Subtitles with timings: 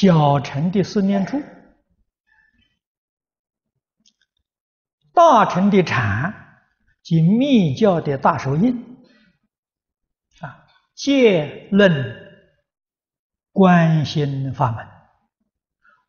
[0.00, 1.42] 小乘的四念处，
[5.12, 6.32] 大乘的禅
[7.02, 8.76] 及密教的大手印，
[10.40, 10.64] 啊，
[10.94, 11.90] 皆论
[13.50, 14.86] 观心法门，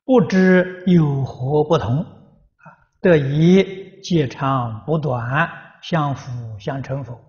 [0.04, 2.64] 不知有何不同，啊，
[3.02, 5.50] 得以戒长补短，
[5.82, 7.20] 相辅相成否？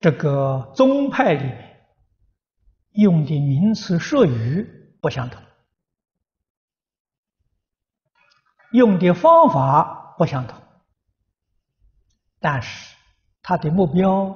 [0.00, 1.69] 这个宗派里面。
[2.92, 5.42] 用的名词术语不相同，
[8.72, 10.60] 用的方法不相同，
[12.38, 12.96] 但是
[13.42, 14.34] 他的目标、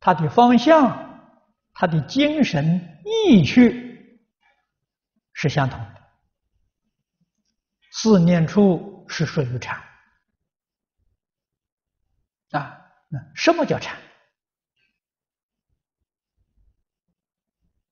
[0.00, 1.30] 他的方向、
[1.72, 4.20] 他的精神意趣
[5.32, 6.02] 是相同的。
[7.90, 9.82] 四念处是属于禅
[12.50, 13.96] 啊，那什么叫禅？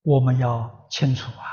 [0.07, 1.43] 我们要清楚啊！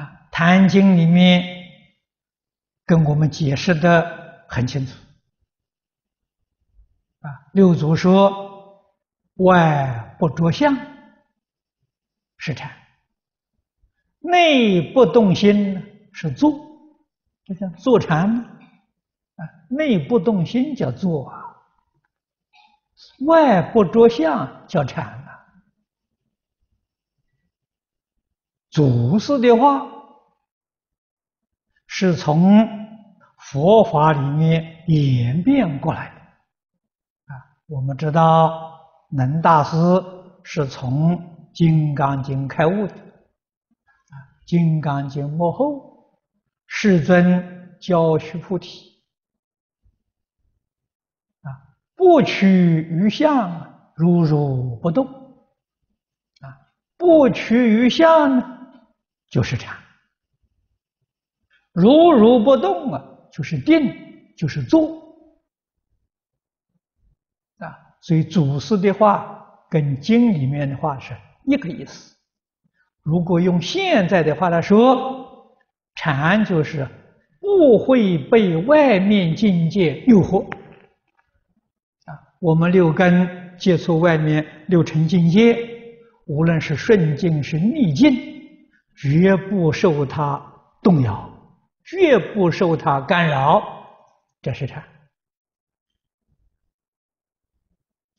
[0.00, 1.70] 啊，《坛经》里面
[2.84, 4.92] 跟我们解释的很清楚。
[7.20, 8.92] 啊，六祖说
[9.38, 10.76] ：“外不着相
[12.38, 12.76] 是禅，
[14.18, 16.50] 内不动心是坐。”
[17.46, 21.45] 就像坐禅啊，内不动心叫坐啊。
[23.20, 25.46] 外不着相叫禅啊！
[28.70, 29.86] 祖师的话
[31.86, 32.68] 是从
[33.38, 37.40] 佛法里面演变过来的啊。
[37.66, 38.78] 我们知道，
[39.10, 39.76] 能大师
[40.42, 41.16] 是从
[41.54, 42.94] 《金刚经》开悟的，
[44.44, 46.20] 《金刚经》末后，
[46.66, 48.95] 世尊教须菩提。
[51.96, 55.06] 不取于相，如如不动。
[55.06, 56.54] 啊，
[56.96, 58.58] 不取于相呢，
[59.30, 59.74] 就是禅；
[61.72, 63.02] 如如不动啊，
[63.32, 63.92] 就是定，
[64.36, 65.02] 就是坐。
[67.58, 72.14] 啊，所以祖师的话跟经里面的话是一个意思。
[73.02, 75.56] 如果用现在的话来说，
[75.94, 76.86] 禅就是
[77.40, 80.46] 不会被外面境界诱惑。
[82.40, 85.56] 我们六根接触外面六尘境界，
[86.26, 88.12] 无论是顺境是逆境，
[88.96, 90.40] 绝不受它
[90.82, 91.30] 动摇，
[91.84, 93.62] 绝不受它干扰，
[94.42, 94.84] 这是禅。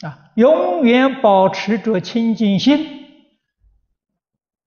[0.02, 2.78] 啊，永远保持着清净心，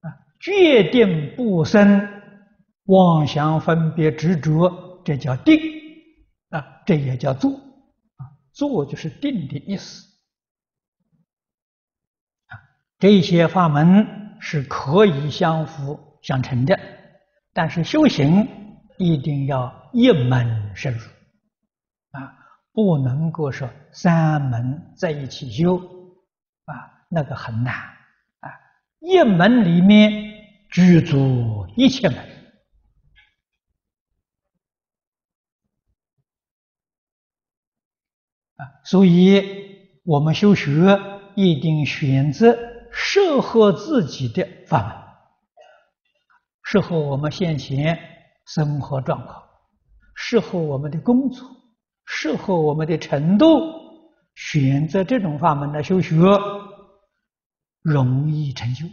[0.00, 2.08] 啊，决定不生
[2.84, 5.60] 妄想分别执着，这叫定，
[6.50, 7.69] 啊，这也叫坐。
[8.52, 10.06] 坐就是定的意思
[12.46, 12.54] 啊，
[12.98, 16.78] 这些法门是可以相辅相成的，
[17.52, 18.46] 但是修行
[18.98, 21.00] 一定要一门深入。
[22.10, 22.34] 啊，
[22.72, 25.76] 不能够说三门在一起修
[26.64, 26.74] 啊，
[27.08, 27.74] 那个很难。
[27.74, 28.50] 啊，
[29.00, 30.12] 一门里面
[30.70, 32.29] 具足一切门。
[38.84, 39.42] 所以，
[40.04, 40.98] 我们修学
[41.34, 42.56] 一定选择
[42.92, 44.94] 适合自己的法门，
[46.62, 47.98] 适合我们现前
[48.46, 49.42] 生活状况，
[50.14, 51.48] 适合我们的工作，
[52.04, 53.46] 适合我们的程度，
[54.34, 56.16] 选择这种法门来修学，
[57.82, 58.86] 容易成就。